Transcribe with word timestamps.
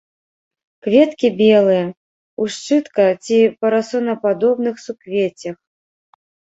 Кветкі 0.87 1.27
белыя, 1.41 1.83
у 2.43 2.49
шчытка- 2.55 3.07
ці 3.29 3.39
парасонападобных 3.61 4.75
суквеццях. 4.89 5.57